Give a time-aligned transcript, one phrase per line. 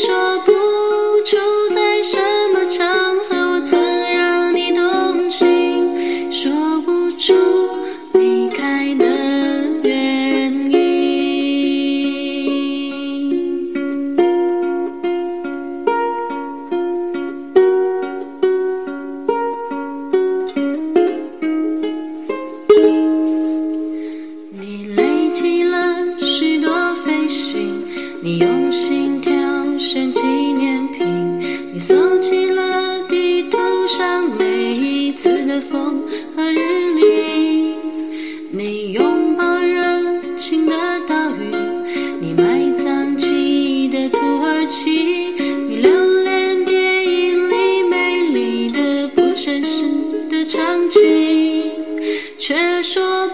[0.00, 0.52] 说不
[1.26, 1.36] 出
[1.74, 2.20] 在什
[2.54, 2.86] 么场
[3.28, 3.80] 合我曾
[4.12, 7.34] 让你动心，说不出
[8.12, 9.04] 离开的
[9.82, 10.78] 原因。
[24.52, 27.84] 你累积了许多飞行，
[28.22, 29.17] 你用心
[29.88, 31.40] 选纪念品，
[31.72, 36.02] 你搜集了地图上每一次的风
[36.36, 37.74] 和日丽，
[38.50, 40.74] 你拥抱热情的
[41.08, 41.56] 岛屿，
[42.20, 45.32] 你埋葬记忆的土耳其，
[45.66, 45.90] 你留
[46.22, 49.86] 恋电影里美丽的不真实
[50.30, 51.64] 的场景。
[52.38, 53.26] 却说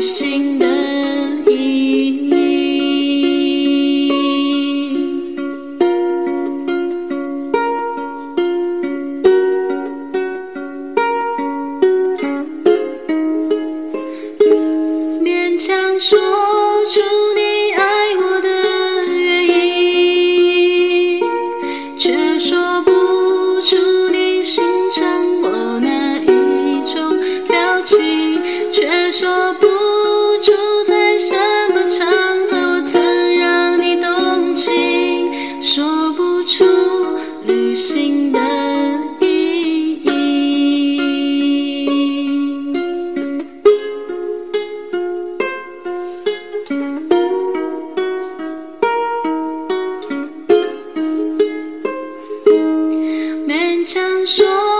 [0.00, 0.66] 行的
[1.46, 2.40] 意义。
[15.22, 16.18] 勉强说
[16.88, 17.00] 出
[17.36, 18.48] 你爱我的
[19.06, 19.58] 原
[21.18, 21.20] 因，
[21.98, 22.90] 却说不
[23.60, 23.76] 出
[24.10, 29.89] 你欣赏我哪一种表情，却说不。
[30.42, 30.52] 住
[30.86, 31.36] 在什
[31.74, 32.06] 么场
[32.48, 34.72] 合，曾让你动情，
[35.62, 36.64] 说不出
[37.44, 38.38] 旅行的
[39.20, 40.08] 意义。
[53.46, 54.79] 勉强说。